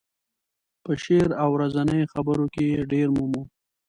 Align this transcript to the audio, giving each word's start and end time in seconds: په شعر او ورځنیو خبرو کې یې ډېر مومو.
په 0.83 0.91
شعر 1.03 1.29
او 1.41 1.49
ورځنیو 1.57 2.11
خبرو 2.13 2.45
کې 2.53 2.63
یې 2.71 2.79
ډېر 2.91 3.07
مومو. 3.15 3.41